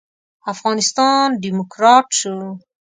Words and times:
افغانستان 0.53 1.25
ډيموکرات 1.43 2.07
شو. 2.19 2.35